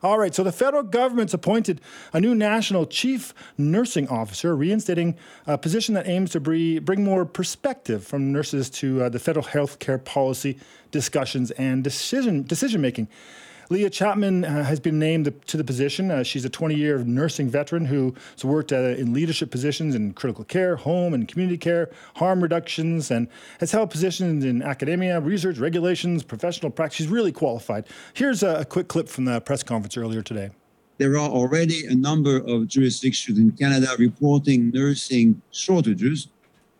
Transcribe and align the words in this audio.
All 0.00 0.16
right, 0.16 0.32
so 0.32 0.44
the 0.44 0.52
federal 0.52 0.84
government's 0.84 1.34
appointed 1.34 1.80
a 2.12 2.20
new 2.20 2.32
national 2.32 2.86
chief 2.86 3.34
nursing 3.56 4.06
officer, 4.06 4.54
reinstating 4.54 5.16
a 5.44 5.58
position 5.58 5.96
that 5.96 6.06
aims 6.06 6.30
to 6.30 6.40
bring 6.40 7.02
more 7.02 7.24
perspective 7.24 8.06
from 8.06 8.30
nurses 8.30 8.70
to 8.70 9.02
uh, 9.02 9.08
the 9.08 9.18
federal 9.18 9.44
health 9.44 9.80
care 9.80 9.98
policy 9.98 10.56
discussions 10.92 11.50
and 11.52 11.82
decision 11.82 12.44
decision 12.44 12.80
making. 12.80 13.08
Leigh 13.70 13.90
Chapman 13.90 14.46
uh, 14.46 14.64
has 14.64 14.80
been 14.80 14.98
named 14.98 15.30
to 15.46 15.56
the 15.56 15.64
position. 15.64 16.10
Uh, 16.10 16.22
she's 16.22 16.44
a 16.44 16.48
20 16.48 16.74
year 16.74 16.98
nursing 17.04 17.50
veteran 17.50 17.84
who 17.84 18.14
has 18.32 18.44
worked 18.44 18.72
uh, 18.72 18.76
in 18.76 19.12
leadership 19.12 19.50
positions 19.50 19.94
in 19.94 20.14
critical 20.14 20.44
care, 20.44 20.76
home 20.76 21.12
and 21.12 21.28
community 21.28 21.58
care, 21.58 21.90
harm 22.16 22.42
reductions, 22.42 23.10
and 23.10 23.28
has 23.60 23.72
held 23.72 23.90
positions 23.90 24.44
in 24.44 24.62
academia, 24.62 25.20
research, 25.20 25.58
regulations, 25.58 26.22
professional 26.22 26.70
practice. 26.70 26.96
She's 26.96 27.08
really 27.08 27.32
qualified. 27.32 27.86
Here's 28.14 28.42
a, 28.42 28.60
a 28.60 28.64
quick 28.64 28.88
clip 28.88 29.08
from 29.08 29.26
the 29.26 29.40
press 29.40 29.62
conference 29.62 29.96
earlier 29.96 30.22
today. 30.22 30.50
There 30.96 31.12
are 31.12 31.28
already 31.28 31.86
a 31.86 31.94
number 31.94 32.38
of 32.38 32.66
jurisdictions 32.68 33.38
in 33.38 33.52
Canada 33.52 33.88
reporting 33.98 34.70
nursing 34.70 35.40
shortages 35.52 36.28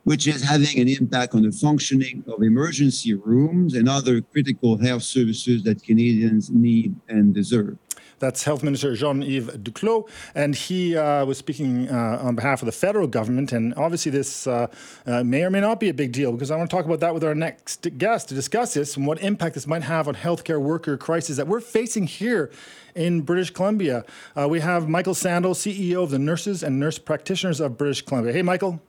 which 0.08 0.26
is 0.26 0.42
having 0.42 0.80
an 0.80 0.88
impact 0.88 1.34
on 1.34 1.42
the 1.42 1.52
functioning 1.52 2.24
of 2.28 2.42
emergency 2.42 3.12
rooms 3.12 3.74
and 3.74 3.90
other 3.90 4.22
critical 4.22 4.78
health 4.78 5.02
services 5.02 5.62
that 5.62 5.82
Canadians 5.82 6.48
need 6.48 6.94
and 7.10 7.34
deserve. 7.34 7.76
That's 8.18 8.42
Health 8.42 8.62
Minister 8.62 8.96
Jean 8.96 9.22
Yves 9.22 9.58
Duclos, 9.58 10.08
and 10.34 10.54
he 10.54 10.96
uh, 10.96 11.26
was 11.26 11.36
speaking 11.36 11.90
uh, 11.90 12.20
on 12.22 12.36
behalf 12.36 12.62
of 12.62 12.66
the 12.66 12.72
federal 12.72 13.06
government. 13.06 13.52
And 13.52 13.74
obviously, 13.74 14.10
this 14.10 14.46
uh, 14.46 14.68
uh 15.06 15.22
may 15.24 15.44
or 15.44 15.50
may 15.50 15.60
not 15.60 15.78
be 15.78 15.90
a 15.90 15.94
big 15.94 16.12
deal 16.12 16.32
because 16.32 16.50
I 16.50 16.56
want 16.56 16.70
to 16.70 16.74
talk 16.74 16.86
about 16.86 17.00
that 17.00 17.12
with 17.12 17.22
our 17.22 17.34
next 17.34 17.86
guest 17.98 18.30
to 18.30 18.34
discuss 18.34 18.72
this 18.72 18.96
and 18.96 19.06
what 19.06 19.20
impact 19.20 19.56
this 19.56 19.66
might 19.66 19.82
have 19.82 20.08
on 20.08 20.14
healthcare 20.14 20.60
worker 20.60 20.96
crisis 20.96 21.36
that 21.36 21.46
we're 21.46 21.60
facing 21.60 22.06
here 22.06 22.50
in 22.94 23.20
British 23.20 23.50
Columbia. 23.50 24.06
Uh, 24.34 24.48
we 24.48 24.60
have 24.60 24.88
Michael 24.88 25.14
Sandler, 25.14 25.54
CEO 25.54 26.02
of 26.02 26.10
the 26.10 26.18
Nurses 26.18 26.62
and 26.62 26.80
Nurse 26.80 26.98
Practitioners 26.98 27.61
of 27.61 27.77
British 27.77 28.00
Columbia. 28.00 28.33
Hey, 28.33 28.42
Michael. 28.42 28.80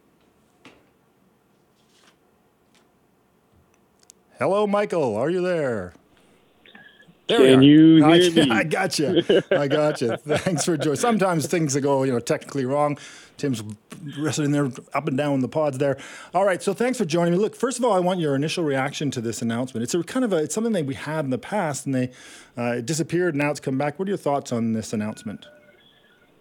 Hello, 4.39 4.65
Michael. 4.65 5.17
Are 5.17 5.29
you 5.29 5.41
there? 5.41 5.91
There 7.27 7.39
Can 7.39 7.61
you 7.61 7.97
hear 7.97 8.05
I, 8.05 8.29
me? 8.29 8.49
I 8.49 8.63
got 8.63 8.97
you. 8.97 9.21
I 9.51 9.67
got 9.67 9.99
you. 9.99 10.15
Thanks 10.25 10.63
for 10.63 10.77
joining. 10.77 10.95
Sometimes 10.95 11.45
things 11.47 11.75
go, 11.75 12.03
you 12.03 12.13
know, 12.13 12.19
technically 12.19 12.63
wrong. 12.63 12.97
Tim's 13.35 13.61
wrestling 14.17 14.53
there 14.53 14.69
up 14.93 15.09
and 15.09 15.17
down 15.17 15.41
the 15.41 15.49
pods 15.49 15.77
there. 15.77 15.97
All 16.33 16.45
right, 16.45 16.63
so 16.63 16.73
thanks 16.73 16.97
for 16.97 17.03
joining 17.03 17.33
me. 17.33 17.39
Look, 17.39 17.53
first 17.53 17.79
of 17.79 17.85
all, 17.85 17.91
I 17.91 17.99
want 17.99 18.21
your 18.21 18.33
initial 18.33 18.63
reaction 18.63 19.11
to 19.11 19.21
this 19.21 19.41
announcement. 19.41 19.83
It's 19.83 19.93
a 19.93 20.03
kind 20.03 20.23
of 20.23 20.31
a 20.33 20.37
it's 20.37 20.55
something 20.55 20.73
that 20.73 20.85
we 20.85 20.95
had 20.95 21.23
in 21.25 21.31
the 21.31 21.37
past, 21.37 21.85
and 21.85 21.95
they 21.95 22.11
uh, 22.57 22.77
it 22.77 22.85
disappeared. 22.85 23.35
Now 23.35 23.51
it's 23.51 23.59
come 23.61 23.77
back. 23.77 23.99
What 23.99 24.07
are 24.07 24.11
your 24.11 24.17
thoughts 24.17 24.51
on 24.51 24.73
this 24.73 24.91
announcement? 24.91 25.47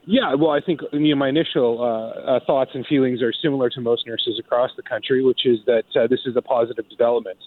Yeah, 0.06 0.34
well, 0.34 0.50
I 0.50 0.60
think 0.60 0.80
you 0.92 1.14
know, 1.14 1.16
my 1.16 1.28
initial 1.28 1.82
uh, 1.82 2.36
uh, 2.36 2.40
thoughts 2.46 2.72
and 2.74 2.84
feelings 2.86 3.22
are 3.22 3.32
similar 3.32 3.70
to 3.70 3.80
most 3.80 4.06
nurses 4.06 4.38
across 4.38 4.70
the 4.76 4.82
country, 4.82 5.22
which 5.22 5.46
is 5.46 5.58
that 5.66 5.84
uh, 5.94 6.06
this 6.08 6.20
is 6.26 6.36
a 6.36 6.42
positive 6.42 6.88
development. 6.88 7.38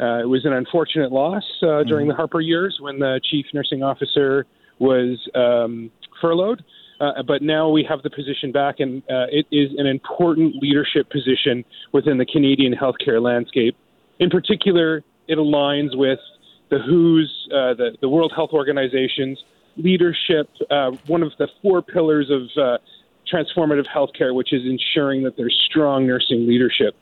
Uh, 0.00 0.20
it 0.20 0.28
was 0.28 0.44
an 0.44 0.52
unfortunate 0.52 1.10
loss 1.10 1.42
uh, 1.62 1.82
during 1.82 2.04
mm-hmm. 2.04 2.10
the 2.10 2.14
Harper 2.14 2.40
years 2.40 2.78
when 2.80 2.98
the 2.98 3.20
chief 3.30 3.46
nursing 3.52 3.82
officer 3.82 4.46
was 4.78 5.18
um, 5.34 5.90
furloughed. 6.20 6.64
Uh, 7.00 7.22
but 7.26 7.42
now 7.42 7.68
we 7.68 7.84
have 7.88 8.02
the 8.02 8.10
position 8.10 8.50
back, 8.50 8.80
and 8.80 9.02
uh, 9.04 9.26
it 9.30 9.46
is 9.52 9.70
an 9.78 9.86
important 9.86 10.56
leadership 10.56 11.08
position 11.10 11.64
within 11.92 12.18
the 12.18 12.26
Canadian 12.26 12.74
healthcare 12.74 13.22
landscape. 13.22 13.76
In 14.18 14.30
particular, 14.30 15.04
it 15.28 15.38
aligns 15.38 15.96
with 15.96 16.18
the 16.70 16.78
WHO's, 16.78 17.48
uh, 17.52 17.74
the, 17.74 17.96
the 18.00 18.08
World 18.08 18.32
Health 18.34 18.50
Organization's 18.52 19.38
leadership, 19.76 20.48
uh, 20.70 20.90
one 21.06 21.22
of 21.22 21.32
the 21.38 21.48
four 21.62 21.82
pillars 21.82 22.30
of 22.30 22.42
uh, 22.60 22.78
transformative 23.32 23.86
healthcare, 23.86 24.34
which 24.34 24.52
is 24.52 24.62
ensuring 24.64 25.22
that 25.22 25.36
there's 25.36 25.56
strong 25.70 26.06
nursing 26.06 26.48
leadership. 26.48 26.96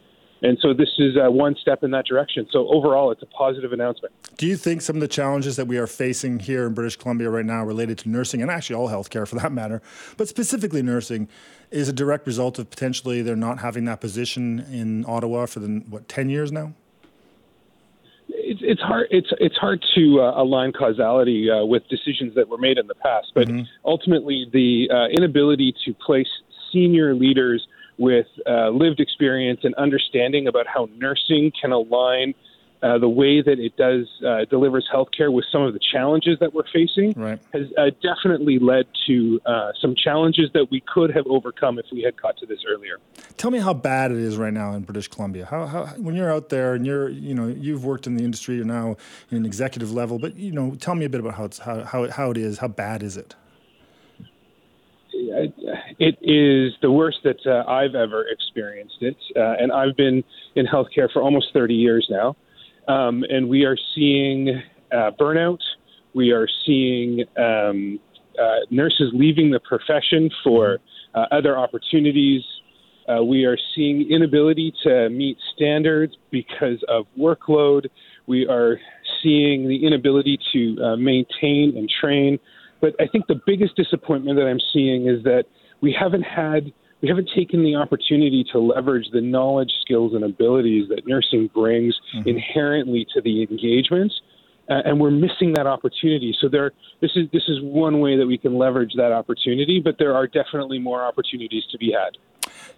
And 0.47 0.57
so 0.63 0.73
this 0.73 0.91
is 0.99 1.17
uh, 1.17 1.29
one 1.29 1.57
step 1.61 1.83
in 1.83 1.91
that 1.91 2.07
direction. 2.07 2.47
So 2.53 2.69
overall, 2.69 3.11
it's 3.11 3.23
a 3.23 3.27
positive 3.27 3.73
announcement. 3.73 4.15
Do 4.37 4.47
you 4.47 4.57
think 4.57 4.81
some 4.81 4.95
of 4.95 5.01
the 5.01 5.09
challenges 5.09 5.57
that 5.57 5.67
we 5.67 5.77
are 5.77 5.89
facing 5.89 6.39
here 6.39 6.69
in 6.69 6.75
British 6.75 6.95
Columbia 6.95 7.31
right 7.31 7.45
now 7.45 7.65
related 7.65 7.99
to 7.99 8.09
nursing 8.09 8.43
and 8.43 8.51
actually 8.51 8.77
all 8.77 8.89
healthcare 8.89 9.27
for 9.27 9.35
that 9.37 9.51
matter, 9.51 9.83
but 10.17 10.29
specifically 10.29 10.83
nursing, 10.83 11.29
is 11.73 11.89
a 11.89 11.93
direct 11.93 12.29
result 12.29 12.61
of 12.61 12.71
potentially 12.71 13.23
they're 13.23 13.35
not 13.35 13.59
having 13.59 13.87
that 13.87 14.01
position 14.01 14.61
in 14.71 15.05
Ottawa 15.09 15.47
for 15.47 15.59
the 15.59 15.83
what 15.91 16.09
ten 16.09 16.31
years 16.31 16.53
now? 16.53 16.75
It's, 18.29 18.61
it's 18.63 18.81
hard. 18.81 19.09
It's 19.11 19.33
it's 19.41 19.57
hard 19.57 19.85
to 19.97 20.21
uh, 20.21 20.41
align 20.41 20.73
causality 20.73 21.51
uh, 21.51 21.65
with 21.65 21.89
decisions 21.89 22.37
that 22.37 22.49
were 22.49 22.59
made 22.59 22.79
in 22.79 22.87
the 22.87 22.95
past, 22.95 23.33
but 23.35 23.49
mm-hmm. 23.49 23.63
ultimately 23.85 24.47
the 24.53 24.89
uh, 24.95 25.09
inability 25.09 25.75
to 25.85 25.93
place 25.93 26.29
senior 26.73 27.17
leaders 27.17 27.67
with 27.99 28.27
uh, 28.47 28.69
lived 28.71 29.01
experience 29.01 29.61
and 29.63 29.75
understanding 29.77 30.47
about 30.49 30.67
how 30.67 30.89
nursing 30.99 31.53
can 31.61 31.73
align 31.73 32.35
uh, 32.83 32.99
the 32.99 33.09
way 33.09 33.41
that 33.41 33.59
it 33.59 33.75
does 33.77 34.07
uh, 34.27 34.45
delivers 34.51 34.87
healthcare 34.93 35.33
with 35.33 35.45
some 35.51 35.63
of 35.63 35.73
the 35.73 35.81
challenges 35.93 36.39
that 36.41 36.53
we're 36.53 36.63
facing 36.73 37.13
right. 37.17 37.41
has 37.53 37.67
uh, 37.79 37.91
definitely 38.03 38.59
led 38.59 38.85
to 39.07 39.41
uh, 39.47 39.73
some 39.81 39.95
challenges 39.97 40.51
that 40.53 40.71
we 40.71 40.83
could 40.93 41.11
have 41.15 41.27
overcome 41.27 41.79
if 41.79 41.87
we 41.91 42.03
had 42.03 42.21
got 42.21 42.37
to 42.37 42.47
this 42.47 42.59
earlier. 42.69 42.99
Tell 43.39 43.51
me 43.51 43.59
how 43.59 43.73
bad 43.73 44.13
it 44.13 44.19
is 44.19 44.37
right 44.37 44.53
now 44.53 44.75
in 44.75 44.83
British 44.83 45.09
Columbia. 45.09 45.47
How, 45.47 45.67
how 45.67 45.87
when 45.97 46.15
you're 46.15 46.31
out 46.31 46.51
there 46.51 46.75
and 46.75 46.87
you're 46.87 47.09
you 47.09 47.35
know 47.35 47.49
you've 47.49 47.85
worked 47.85 48.07
in 48.07 48.17
the 48.17 48.25
industry, 48.25 48.57
you're 48.57 48.65
now 48.65 48.97
in 49.31 49.39
an 49.39 49.47
executive 49.47 49.93
level, 49.93 50.19
but 50.19 50.37
you 50.37 50.53
know 50.53 50.75
tell 50.75 50.95
me 50.95 51.07
a 51.07 51.09
bit 51.09 51.21
about 51.21 51.35
how 51.35 51.45
it's, 51.45 51.59
how, 51.59 51.83
how, 51.83 52.11
how 52.11 52.31
it 52.31 52.37
is. 52.37 52.59
How 52.59 52.69
bad 52.69 53.03
is 53.03 53.17
it? 53.17 53.35
It 55.99 56.19
is 56.21 56.75
the 56.83 56.91
worst 56.91 57.19
that 57.25 57.39
uh, 57.47 57.69
I've 57.71 57.95
ever 57.95 58.27
experienced 58.29 58.99
it, 59.01 59.17
uh, 59.37 59.55
and 59.59 59.73
I've 59.73 59.97
been 59.97 60.23
in 60.55 60.67
healthcare 60.67 61.11
for 61.13 61.23
almost 61.23 61.49
30 61.53 61.75
years 61.75 62.07
now. 62.11 62.37
Um, 62.89 63.25
and 63.29 63.49
we 63.49 63.65
are 63.65 63.77
seeing 63.95 64.63
uh, 64.93 65.11
burnout. 65.19 65.59
We 66.15 66.31
are 66.31 66.49
seeing 66.65 67.25
um, 67.37 67.99
uh, 68.39 68.61
nurses 68.71 69.11
leaving 69.13 69.51
the 69.51 69.61
profession 69.61 70.31
for 70.45 70.79
uh, 71.15 71.25
other 71.33 71.59
opportunities. 71.59 72.43
Uh, 73.09 73.23
we 73.23 73.45
are 73.45 73.59
seeing 73.75 74.11
inability 74.11 74.73
to 74.85 75.09
meet 75.09 75.39
standards 75.55 76.15
because 76.31 76.83
of 76.89 77.07
workload. 77.19 77.87
We 78.27 78.47
are 78.47 78.79
seeing 79.23 79.69
the 79.69 79.87
inability 79.87 80.39
to 80.53 80.97
maintain 80.97 81.75
and 81.77 81.91
train 82.01 82.39
but 82.81 82.95
I 83.01 83.07
think 83.07 83.27
the 83.27 83.41
biggest 83.47 83.77
disappointment 83.77 84.39
that 84.39 84.47
I'm 84.47 84.61
seeing 84.73 85.09
is 85.09 85.23
that 85.25 85.45
we 85.87 85.97
haven't 85.99 86.23
had 86.23 86.73
we 87.01 87.09
haven't 87.09 87.31
taken 87.37 87.63
the 87.63 87.77
opportunity 87.77 88.45
to 88.53 88.59
leverage 88.59 89.07
the 89.13 89.21
knowledge, 89.21 89.71
skills, 89.83 90.15
and 90.15 90.25
abilities 90.25 90.89
that 90.89 91.07
nursing 91.07 91.49
brings 91.55 91.95
mm-hmm. 92.17 92.29
inherently 92.29 93.07
to 93.15 93.21
the 93.21 93.43
engagements, 93.43 94.15
uh, 94.69 94.81
and 94.85 94.99
we're 94.99 95.13
missing 95.13 95.53
that 95.55 95.67
opportunity. 95.69 96.35
So 96.41 96.49
there, 96.49 96.73
this 97.01 97.13
is 97.15 97.29
this 97.33 97.45
is 97.47 97.59
one 97.63 98.01
way 98.01 98.17
that 98.17 98.27
we 98.27 98.37
can 98.37 98.59
leverage 98.59 98.95
that 98.97 99.13
opportunity, 99.13 99.81
but 99.83 99.95
there 100.01 100.13
are 100.17 100.27
definitely 100.27 100.81
more 100.81 101.05
opportunities 101.05 101.63
to 101.71 101.79
be 101.79 101.93
had 101.93 102.19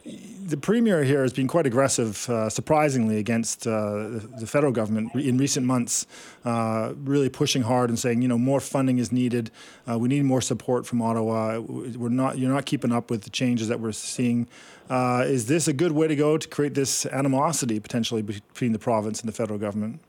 the 0.04 0.56
premier 0.56 1.04
here 1.04 1.22
has 1.22 1.32
been 1.32 1.47
quite 1.47 1.66
aggressive, 1.66 2.28
uh, 2.31 2.49
surprisingly, 2.49 3.19
against 3.19 3.66
uh, 3.66 4.09
the 4.38 4.47
federal 4.47 4.72
government 4.72 5.15
in 5.15 5.37
recent 5.37 5.66
months, 5.66 6.06
uh, 6.44 6.94
really 7.04 7.28
pushing 7.28 7.62
hard 7.62 7.91
and 7.91 7.98
saying, 7.98 8.22
you 8.22 8.28
know, 8.28 8.38
more 8.38 8.60
funding 8.60 8.98
is 8.98 9.12
needed. 9.12 9.50
Uh, 9.88 9.98
we 9.98 10.09
need 10.09 10.25
more 10.25 10.41
support 10.41 10.87
from 10.87 11.03
Ottawa. 11.03 11.59
We're 11.59 12.09
not, 12.09 12.38
you're 12.38 12.53
not 12.53 12.65
keeping 12.65 12.93
up 12.93 13.10
with 13.10 13.22
the 13.22 13.31
changes 13.31 13.69
that 13.69 13.81
we're 13.81 13.93
seeing. 13.93 14.48
Uh, 14.88 15.25
is 15.27 15.47
this 15.47 15.69
a 15.69 15.72
good 15.72 15.93
way 15.93 16.09
to 16.09 16.16
go 16.16 16.38
to 16.38 16.48
create 16.48 16.75
this 16.75 17.04
animosity 17.06 17.78
potentially 17.78 18.22
between 18.22 18.72
the 18.72 18.78
province 18.78 19.21
and 19.21 19.28
the 19.28 19.34
federal 19.34 19.59
government? 19.59 20.00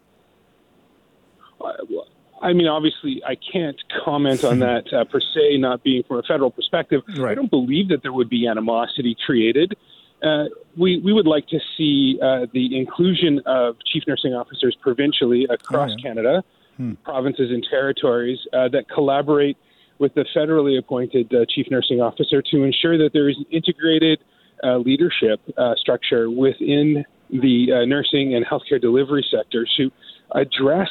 I 2.41 2.53
mean, 2.53 2.67
obviously, 2.67 3.22
I 3.25 3.35
can't 3.35 3.77
comment 4.03 4.44
on 4.44 4.59
that 4.67 4.91
uh, 4.94 5.05
per 5.05 5.19
se, 5.19 5.57
not 5.57 5.83
being 5.83 6.03
from 6.03 6.18
a 6.18 6.24
federal 6.24 6.51
perspective. 6.51 7.01
Right. 7.18 7.31
I 7.31 7.36
don't 7.36 7.50
believe 7.50 7.89
that 7.89 8.01
there 8.01 8.13
would 8.13 8.30
be 8.30 8.47
animosity 8.47 9.15
created. 9.25 9.75
Uh, 10.21 10.45
we, 10.77 11.00
we 11.00 11.13
would 11.13 11.27
like 11.27 11.47
to 11.47 11.59
see 11.77 12.19
uh, 12.21 12.45
the 12.53 12.77
inclusion 12.77 13.41
of 13.45 13.77
chief 13.91 14.03
nursing 14.07 14.33
officers 14.33 14.75
provincially 14.81 15.47
across 15.50 15.91
oh, 15.91 15.95
yeah. 15.97 16.03
Canada, 16.03 16.44
hmm. 16.77 16.94
provinces 17.06 17.51
and 17.51 17.65
territories 17.69 18.39
uh, 18.53 18.68
that 18.69 18.89
collaborate 18.94 19.57
with 19.97 20.13
the 20.15 20.25
federally 20.36 20.77
appointed 20.77 21.33
uh, 21.33 21.45
chief 21.47 21.68
nursing 21.71 22.01
officer 22.01 22.41
to 22.41 22.63
ensure 22.63 22.97
that 22.97 23.12
there 23.13 23.30
is 23.30 23.38
an 23.38 23.45
integrated 23.51 24.19
uh, 24.63 24.77
leadership 24.77 25.39
structure 25.77 26.30
within 26.30 27.06
the 27.30 27.86
nursing 27.86 28.36
and 28.36 28.45
healthcare 28.45 28.81
delivery 28.81 29.25
sector 29.31 29.65
to 29.77 29.89
address 30.36 30.89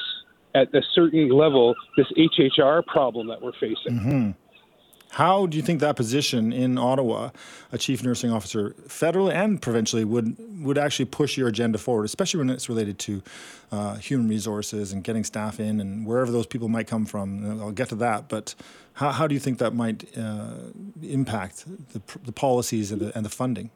at 0.54 0.74
a 0.74 0.82
certain 0.94 1.28
level 1.30 1.74
this 1.96 2.06
HHR 2.16 2.84
problem 2.86 3.28
that 3.28 3.42
we're 3.42 3.52
facing. 3.52 3.92
Mm-hmm. 3.92 4.30
How 5.10 5.46
do 5.46 5.56
you 5.56 5.62
think 5.62 5.80
that 5.80 5.96
position 5.96 6.52
in 6.52 6.76
Ottawa, 6.76 7.30
a 7.72 7.78
chief 7.78 8.04
nursing 8.04 8.30
officer, 8.30 8.74
federally 8.86 9.32
and 9.32 9.60
provincially, 9.60 10.04
would 10.04 10.36
would 10.62 10.76
actually 10.76 11.06
push 11.06 11.36
your 11.36 11.48
agenda 11.48 11.78
forward, 11.78 12.04
especially 12.04 12.38
when 12.38 12.50
it's 12.50 12.68
related 12.68 12.98
to 12.98 13.22
uh, 13.72 13.94
human 13.96 14.28
resources 14.28 14.92
and 14.92 15.02
getting 15.02 15.24
staff 15.24 15.60
in 15.60 15.80
and 15.80 16.04
wherever 16.04 16.30
those 16.30 16.46
people 16.46 16.68
might 16.68 16.86
come 16.86 17.06
from? 17.06 17.60
I'll 17.60 17.72
get 17.72 17.88
to 17.88 17.94
that, 17.96 18.28
but 18.28 18.54
how, 18.94 19.12
how 19.12 19.26
do 19.26 19.34
you 19.34 19.40
think 19.40 19.58
that 19.58 19.74
might 19.74 20.04
uh, 20.18 20.54
impact 21.02 21.64
the, 21.92 22.02
the 22.24 22.32
policies 22.32 22.92
and 22.92 23.00
the, 23.00 23.16
and 23.16 23.24
the 23.24 23.30
funding? 23.30 23.70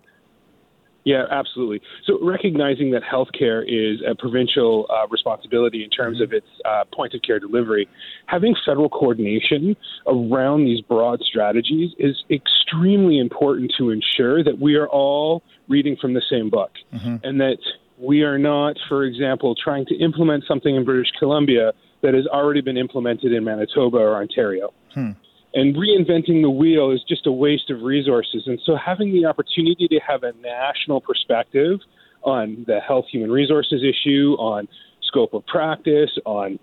Yeah, 1.04 1.24
absolutely. 1.30 1.80
So 2.06 2.18
recognizing 2.22 2.92
that 2.92 3.02
healthcare 3.02 3.62
is 3.66 4.00
a 4.08 4.14
provincial 4.14 4.86
uh, 4.88 5.08
responsibility 5.08 5.82
in 5.82 5.90
terms 5.90 6.16
mm-hmm. 6.16 6.24
of 6.24 6.32
its 6.32 6.46
uh, 6.64 6.84
point 6.92 7.14
of 7.14 7.22
care 7.22 7.40
delivery, 7.40 7.88
having 8.26 8.54
federal 8.64 8.88
coordination 8.88 9.76
around 10.06 10.64
these 10.64 10.80
broad 10.80 11.20
strategies 11.22 11.90
is 11.98 12.22
extremely 12.30 13.18
important 13.18 13.72
to 13.78 13.90
ensure 13.90 14.44
that 14.44 14.58
we 14.60 14.76
are 14.76 14.88
all 14.88 15.42
reading 15.68 15.96
from 16.00 16.14
the 16.14 16.22
same 16.30 16.50
book 16.50 16.70
mm-hmm. 16.92 17.16
and 17.24 17.40
that 17.40 17.58
we 17.98 18.22
are 18.22 18.38
not, 18.38 18.76
for 18.88 19.04
example, 19.04 19.54
trying 19.54 19.86
to 19.86 19.96
implement 19.96 20.44
something 20.46 20.74
in 20.74 20.84
British 20.84 21.10
Columbia 21.18 21.72
that 22.02 22.14
has 22.14 22.26
already 22.28 22.60
been 22.60 22.76
implemented 22.76 23.32
in 23.32 23.44
Manitoba 23.44 23.98
or 23.98 24.16
Ontario. 24.16 24.72
Hmm 24.94 25.12
and 25.54 25.74
reinventing 25.74 26.42
the 26.42 26.50
wheel 26.50 26.90
is 26.90 27.02
just 27.06 27.26
a 27.26 27.32
waste 27.32 27.70
of 27.70 27.82
resources. 27.82 28.44
And 28.46 28.60
so, 28.64 28.76
having 28.76 29.12
the 29.12 29.26
opportunity 29.26 29.86
to 29.88 30.00
have 30.06 30.22
a 30.22 30.32
national 30.40 31.00
perspective 31.00 31.80
on 32.22 32.64
the 32.66 32.80
health 32.80 33.06
human 33.10 33.30
resources 33.30 33.82
issue, 33.82 34.34
on 34.38 34.68
scope 35.02 35.34
of 35.34 35.46
practice, 35.46 36.10
on 36.24 36.58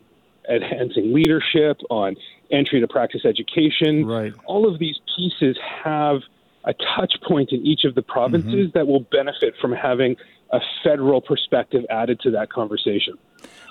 enhancing 0.50 1.13
leadership, 1.13 1.80
on 1.89 2.15
entry 2.51 2.80
to 2.80 2.88
practice 2.88 3.21
education, 3.25 4.06
right. 4.06 4.33
all 4.45 4.68
of 4.71 4.80
these 4.80 5.00
pieces 5.15 5.57
have 5.83 6.21
a 6.65 6.74
touch 6.74 7.13
point 7.27 7.51
in 7.51 7.65
each 7.65 7.83
of 7.83 7.95
the 7.95 8.01
provinces 8.01 8.68
mm-hmm. 8.68 8.77
that 8.77 8.88
will 8.88 9.06
benefit 9.12 9.53
from 9.62 9.71
having 9.71 10.15
a 10.51 10.59
federal 10.83 11.21
perspective 11.21 11.85
added 11.89 12.19
to 12.21 12.31
that 12.31 12.51
conversation. 12.51 13.18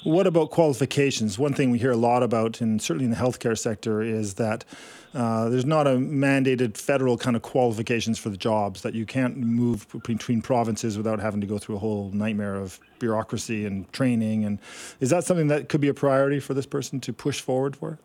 What 0.05 0.27
about 0.27 0.51
qualifications? 0.51 1.39
One 1.39 1.53
thing 1.53 1.71
we 1.71 1.79
hear 1.79 1.91
a 1.91 1.97
lot 1.97 2.23
about, 2.23 2.61
and 2.61 2.81
certainly 2.81 3.05
in 3.05 3.11
the 3.11 3.17
healthcare 3.17 3.59
sector, 3.59 4.01
is 4.01 4.35
that 4.35 4.65
uh, 5.15 5.49
there's 5.49 5.67
not 5.67 5.87
a 5.87 5.91
mandated 5.91 6.77
federal 6.77 7.17
kind 7.17 7.35
of 7.35 7.43
qualifications 7.43 8.19
for 8.19 8.29
the 8.29 8.37
jobs, 8.37 8.83
that 8.83 8.95
you 8.95 9.07
can't 9.07 9.37
move 9.37 9.87
between 10.05 10.41
provinces 10.41 10.97
without 10.97 11.19
having 11.19 11.41
to 11.41 11.47
go 11.47 11.59
through 11.59 11.77
a 11.77 11.79
whole 11.79 12.11
nightmare 12.13 12.55
of 12.55 12.79
bureaucracy 12.99 13.67
and 13.67 13.91
training. 13.93 14.45
And 14.45 14.59
is 15.01 15.11
that 15.11 15.25
something 15.25 15.49
that 15.49 15.69
could 15.69 15.81
be 15.81 15.89
a 15.89 15.95
priority 15.95 16.41
for 16.41 16.55
this 16.55 16.67
person 16.67 17.01
to 17.01 17.13
push 17.13 17.41
forward 17.41 17.75
for? 17.75 17.99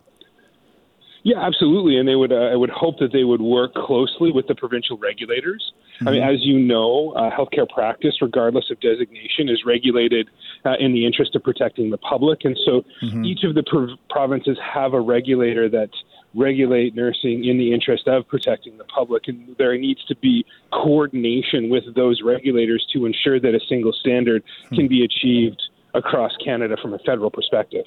Yeah, 1.24 1.39
absolutely, 1.39 1.98
and 1.98 2.07
they 2.07 2.16
would. 2.16 2.33
Uh, 2.33 2.51
I 2.51 2.56
would 2.56 2.69
hope 2.69 3.00
that 3.00 3.13
they 3.13 3.24
would 3.24 3.42
work 3.42 3.74
closely 3.75 4.31
with 4.31 4.48
the 4.48 4.56
provincial 4.56 4.98
regulators. 4.98 5.71
Mm-hmm. 5.95 6.07
I 6.07 6.12
mean, 6.12 6.22
mm-hmm. 6.22 6.34
as 6.34 6.45
you 6.45 6.60
know, 6.60 7.13
uh, 7.16 7.30
healthcare 7.31 7.69
practice, 7.69 8.22
regardless 8.22 8.69
of 8.72 8.80
designation, 8.80 9.50
is 9.50 9.63
regulated 9.66 10.30
uh, 10.66 10.75
in 10.80 10.94
the 10.94 11.06
interest 11.06 11.36
of 11.36 11.44
protecting 11.44 11.90
the 11.90 11.98
public, 11.98 12.45
and 12.45 12.57
so 12.66 12.84
mm-hmm. 13.01 13.25
each 13.25 13.44
of 13.44 13.56
the 13.56 13.63
prov- 13.63 13.98
provinces 14.10 14.57
have 14.62 14.94
a 14.94 15.01
regulator 15.01 15.69
that 15.69 15.90
regulate 16.36 16.95
nursing 16.95 17.45
in 17.45 17.57
the 17.57 17.74
interest 17.74 18.07
of 18.07 18.28
protecting 18.28 18.78
the 18.78 18.84
public, 18.86 19.28
and 19.28 19.56
there 19.57 19.78
needs 19.78 20.04
to 20.06 20.16
be 20.16 20.45
coordination 20.72 21.69
with 21.69 21.84
those 21.95 22.22
regulators 22.24 22.86
to 22.92 23.06
ensure 23.06 23.40
that 23.40 23.54
a 23.54 23.60
single 23.68 23.94
standard 23.94 24.44
mm-hmm. 24.44 24.75
can 24.75 24.88
be 24.88 25.04
achieved 25.04 25.62
across 25.94 26.36
Canada 26.44 26.75
from 26.81 26.94
a 26.94 27.00
federal 27.00 27.30
perspective. 27.30 27.86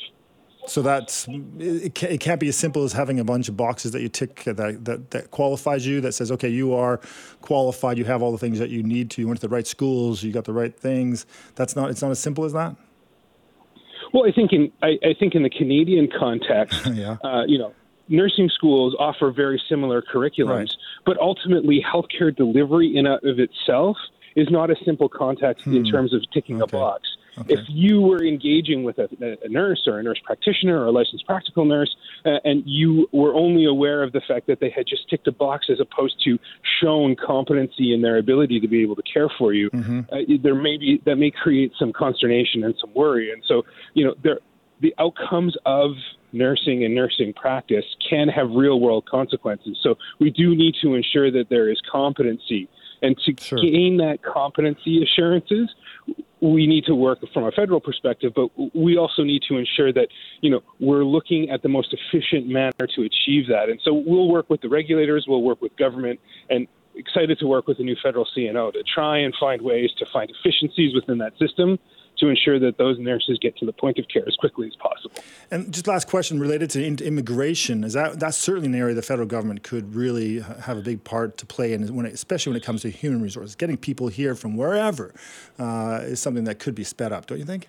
So 0.69 0.83
that's 0.83 1.27
it, 1.59 1.95
can't 1.95 2.41
be 2.41 2.49
as 2.49 2.57
simple 2.57 2.85
as 2.85 2.93
having 2.93 3.21
a 3.21 3.25
bunch 3.25 3.49
of 3.49 3.57
boxes 3.57 3.93
that 3.93 4.03
you 4.03 4.09
tick 4.09 4.45
that, 4.45 4.85
that 4.85 5.11
that 5.11 5.31
qualifies 5.31 5.87
you 5.87 6.01
that 6.01 6.13
says 6.13 6.33
okay 6.33 6.49
you 6.49 6.75
are 6.75 7.01
qualified 7.41 7.99
you 7.99 8.05
have 8.05 8.23
all 8.23 8.33
the 8.33 8.39
things 8.39 8.59
that 8.59 8.71
you 8.71 8.83
need 8.83 9.11
to 9.11 9.21
you 9.21 9.29
went 9.29 9.41
to 9.41 9.47
the 9.47 9.55
right 9.55 9.67
schools 9.67 10.23
you 10.23 10.33
got 10.33 10.45
the 10.45 10.53
right 10.53 10.79
things 10.79 11.27
that's 11.55 11.77
not 11.77 11.91
it's 11.91 12.03
not 12.03 12.11
as 12.11 12.19
simple 12.19 12.45
as 12.45 12.53
that. 12.53 12.77
Well, 14.13 14.25
I 14.27 14.33
think 14.33 14.53
in 14.53 14.73
I, 14.83 14.99
I 15.05 15.15
think 15.19 15.35
in 15.35 15.43
the 15.43 15.51
Canadian 15.51 16.09
context, 16.19 16.87
yeah. 16.93 17.17
uh, 17.23 17.45
you 17.47 17.59
know, 17.59 17.73
nursing 18.09 18.49
schools 18.49 18.95
offer 18.99 19.31
very 19.31 19.61
similar 19.69 20.03
curriculums, 20.03 20.49
right. 20.49 20.71
but 21.05 21.19
ultimately, 21.19 21.85
healthcare 21.85 22.35
delivery 22.35 22.97
in 22.97 23.07
of 23.07 23.21
itself 23.39 23.97
is 24.35 24.49
not 24.51 24.71
a 24.71 24.77
simple 24.85 25.09
context 25.09 25.65
hmm. 25.65 25.77
in 25.77 25.85
terms 25.85 26.13
of 26.13 26.23
ticking 26.33 26.63
okay. 26.63 26.77
a 26.77 26.81
box. 26.81 27.09
Okay. 27.39 27.55
If 27.55 27.61
you 27.69 28.01
were 28.01 28.25
engaging 28.25 28.83
with 28.85 28.99
a, 28.99 29.09
a, 29.45 29.49
nurse 29.49 29.83
or 29.87 29.99
a 29.99 30.03
nurse 30.03 30.21
practitioner 30.25 30.81
or 30.81 30.87
a 30.87 30.91
licensed 30.91 31.27
practical 31.27 31.65
nurse, 31.65 31.95
uh, 32.25 32.39
and 32.45 32.63
you 32.65 33.09
were 33.13 33.35
only 33.35 33.67
aware 33.67 34.03
of 34.03 34.13
the 34.13 34.23
fact 34.27 34.47
that 34.47 34.61
they 34.61 34.71
had 34.71 34.87
just 34.87 35.09
ticked 35.11 35.27
a 35.27 35.33
box 35.33 35.67
as 35.71 35.79
opposed 35.81 36.23
to 36.25 36.39
shown 36.81 37.15
competency 37.15 37.93
in 37.93 38.01
their 38.01 38.19
ability 38.19 38.59
to 38.61 38.69
be 38.69 38.81
able 38.83 38.97
to 38.97 39.03
care 39.03 39.29
for 39.39 39.53
you, 39.53 39.71
mm-hmm. 39.71 40.01
uh, 40.13 40.19
there 40.43 40.55
may 40.55 40.77
be 40.77 41.03
that 41.05 41.17
may 41.17 41.31
create 41.31 41.73
some 41.79 41.93
consternation 41.93 42.65
and 42.65 42.75
some 42.81 42.93
worry. 42.95 43.33
And 43.33 43.43
so, 43.47 43.65
you 43.95 44.05
know, 44.05 44.15
there 44.23 44.39
the 44.81 44.95
outcomes 44.99 45.57
of 45.65 45.93
nursing 46.33 46.85
and 46.85 46.95
nursing 46.95 47.33
practice 47.33 47.85
can 48.09 48.29
have 48.29 48.51
real 48.51 48.81
world 48.81 49.07
consequences. 49.09 49.79
So 49.83 49.97
we 50.19 50.31
do 50.31 50.55
need 50.55 50.75
to 50.83 50.95
ensure 50.95 51.31
that 51.31 51.49
there 51.49 51.71
is 51.71 51.81
competency. 51.91 52.69
And 53.03 53.17
to 53.27 53.35
sure. 53.39 53.59
gain 53.59 53.99
that 53.99 54.23
competency 54.23 55.03
assurances, 55.03 55.69
we 56.41 56.67
need 56.67 56.85
to 56.85 56.95
work 56.95 57.19
from 57.33 57.45
a 57.45 57.53
federal 57.53 57.81
perspective, 57.81 58.33
but 58.35 58.49
we 58.75 58.97
also 58.97 59.23
need 59.23 59.43
to 59.49 59.57
ensure 59.57 59.93
that 59.93 60.09
you 60.41 60.51
know 60.51 60.61
we're 60.81 61.05
looking 61.05 61.51
at 61.51 61.63
the 61.63 61.69
most 61.69 61.95
efficient 61.95 62.47
manner 62.47 62.87
to 62.95 63.03
achieve 63.03 63.47
that. 63.49 63.69
And 63.69 63.81
so 63.83 63.95
we'll 63.95 64.29
work 64.29 64.51
with 64.51 64.61
the 64.61 64.69
regulators, 64.69 65.27
we'll 65.27 65.43
work 65.43 65.63
with 65.63 65.77
government, 65.77 66.21
and 66.51 66.69
excited 66.95 67.39
to 67.39 67.47
work 67.47 67.67
with 67.67 67.79
the 67.79 67.85
new 67.85 67.97
federal 68.03 68.27
CNO 68.37 68.73
to 68.73 68.83
try 68.83 69.19
and 69.19 69.35
find 69.39 69.63
ways 69.63 69.91
to 69.99 70.07
find 70.13 70.31
efficiencies 70.31 70.95
within 70.95 71.19
that 71.19 71.39
system 71.39 71.79
to 72.19 72.29
ensure 72.29 72.59
that 72.59 72.79
those 72.79 72.99
nurses 72.99 73.39
get 73.41 73.57
to 73.59 73.67
the 73.67 73.73
point 73.73 73.99
of 73.99 74.07
care 74.09 74.25
as 74.27 74.35
quickly 74.37 74.67
as 74.67 74.75
possible. 74.77 75.23
And 75.51 75.73
just 75.73 75.87
last 75.87 76.09
question 76.09 76.41
related 76.41 76.71
to 76.71 76.85
immigration 76.85 77.85
is 77.85 77.93
that 77.93 78.19
that's 78.19 78.37
certainly 78.37 78.69
an 78.69 78.75
area 78.75 78.95
the 78.95 79.03
federal 79.03 79.29
government 79.29 79.63
could 79.63 79.95
really 79.95 80.41
have 80.41 80.79
a 80.79 80.83
big 80.83 81.05
part 81.05 81.37
to 81.39 81.47
play 81.47 81.73
in, 81.73 81.95
when 81.95 82.07
it, 82.07 82.15
especially 82.15 82.51
when 82.51 82.57
it 82.57 82.65
comes 82.65 82.83
to 82.83 82.91
human 82.91 83.21
resources. 83.21 83.55
Getting 83.55 83.77
people 83.77 84.09
here 84.09 84.35
from 84.35 84.57
wherever 84.57 85.15
uh, 85.59 86.01
is 86.03 86.21
something 86.21 86.45
that 86.45 86.59
could 86.59 86.75
be 86.75 86.85
sped 86.85 87.13
up, 87.13 87.27
don't 87.27 87.39
you 87.39 87.45
think? 87.45 87.69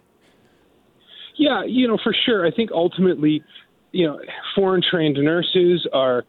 Yeah, 1.36 1.64
you 1.64 1.88
know, 1.88 1.98
for 2.02 2.16
sure. 2.26 2.48
I 2.48 2.52
think 2.52 2.72
ultimately, 2.72 3.44
you 3.92 4.08
know, 4.08 4.20
foreign 4.56 4.82
trained 4.82 5.18
nurses 5.18 5.88
are 5.94 6.26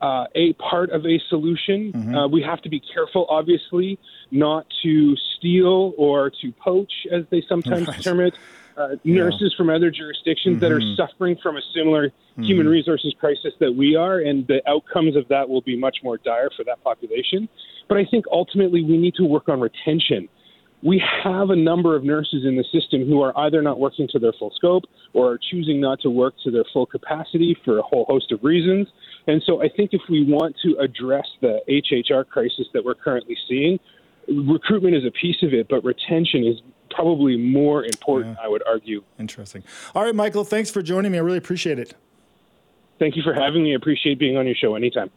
uh, 0.00 0.24
a 0.34 0.52
part 0.54 0.90
of 0.90 1.04
a 1.06 1.20
solution. 1.28 1.92
Mm-hmm. 1.92 2.14
Uh, 2.14 2.28
we 2.28 2.42
have 2.42 2.62
to 2.62 2.68
be 2.68 2.80
careful, 2.80 3.26
obviously, 3.28 3.98
not 4.30 4.66
to 4.82 5.16
steal 5.36 5.92
or 5.96 6.30
to 6.42 6.52
poach, 6.52 6.92
as 7.12 7.24
they 7.30 7.42
sometimes 7.48 7.88
right. 7.88 8.02
term 8.02 8.20
it, 8.20 8.34
uh, 8.76 8.96
nurses 9.04 9.52
yeah. 9.52 9.56
from 9.56 9.70
other 9.70 9.90
jurisdictions 9.90 10.54
mm-hmm. 10.54 10.60
that 10.60 10.72
are 10.72 10.80
mm-hmm. 10.80 10.94
suffering 10.96 11.36
from 11.42 11.56
a 11.56 11.62
similar 11.74 12.08
mm-hmm. 12.08 12.42
human 12.42 12.68
resources 12.68 13.14
crisis 13.18 13.52
that 13.60 13.72
we 13.72 13.94
are, 13.94 14.18
and 14.18 14.46
the 14.46 14.62
outcomes 14.68 15.16
of 15.16 15.28
that 15.28 15.48
will 15.48 15.60
be 15.62 15.76
much 15.76 15.98
more 16.02 16.16
dire 16.18 16.50
for 16.56 16.64
that 16.64 16.82
population. 16.82 17.48
But 17.88 17.98
I 17.98 18.04
think 18.04 18.24
ultimately 18.30 18.82
we 18.82 18.96
need 18.96 19.14
to 19.16 19.24
work 19.24 19.48
on 19.48 19.60
retention 19.60 20.28
we 20.82 21.02
have 21.22 21.50
a 21.50 21.56
number 21.56 21.94
of 21.94 22.04
nurses 22.04 22.44
in 22.44 22.56
the 22.56 22.64
system 22.72 23.06
who 23.06 23.20
are 23.22 23.36
either 23.40 23.60
not 23.60 23.78
working 23.78 24.08
to 24.12 24.18
their 24.18 24.32
full 24.38 24.52
scope 24.56 24.84
or 25.12 25.32
are 25.32 25.38
choosing 25.50 25.80
not 25.80 26.00
to 26.00 26.10
work 26.10 26.34
to 26.44 26.50
their 26.50 26.64
full 26.72 26.86
capacity 26.86 27.56
for 27.64 27.78
a 27.78 27.82
whole 27.82 28.06
host 28.06 28.32
of 28.32 28.42
reasons. 28.42 28.88
And 29.26 29.42
so 29.44 29.62
I 29.62 29.68
think 29.68 29.90
if 29.92 30.00
we 30.08 30.24
want 30.24 30.56
to 30.64 30.76
address 30.78 31.26
the 31.40 31.60
HHR 31.68 32.26
crisis 32.28 32.66
that 32.72 32.84
we're 32.84 32.94
currently 32.94 33.36
seeing, 33.46 33.78
recruitment 34.28 34.96
is 34.96 35.04
a 35.04 35.10
piece 35.10 35.42
of 35.42 35.52
it, 35.52 35.68
but 35.68 35.84
retention 35.84 36.44
is 36.46 36.60
probably 36.90 37.36
more 37.36 37.84
important, 37.84 38.36
yeah. 38.38 38.46
I 38.46 38.48
would 38.48 38.62
argue. 38.66 39.02
Interesting. 39.18 39.62
All 39.94 40.02
right, 40.04 40.14
Michael, 40.14 40.44
thanks 40.44 40.70
for 40.70 40.82
joining 40.82 41.12
me. 41.12 41.18
I 41.18 41.20
really 41.20 41.38
appreciate 41.38 41.78
it. 41.78 41.94
Thank 42.98 43.16
you 43.16 43.22
for 43.22 43.32
having 43.32 43.62
me. 43.62 43.72
I 43.72 43.76
appreciate 43.76 44.18
being 44.18 44.36
on 44.36 44.46
your 44.46 44.54
show 44.54 44.74
anytime. 44.74 45.10